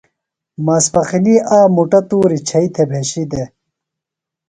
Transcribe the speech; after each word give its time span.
ماسپخِنی 0.65 1.35
آ 1.57 1.59
مُٹہ 1.75 2.01
تُوریۡ 2.09 2.43
چھئیۡ 2.47 2.69
تھےۡ 2.73 2.87
بھیشیۡ 2.89 3.27
دےۡ۔ 3.31 3.47